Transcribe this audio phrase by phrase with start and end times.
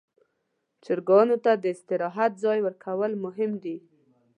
[0.83, 3.77] چرګانو ته د استراحت ځای ورکول مهم دي.